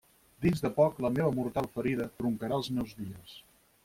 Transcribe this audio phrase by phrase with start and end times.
[0.43, 3.37] Dins de poc la meva mortal ferida truncarà els meus dies.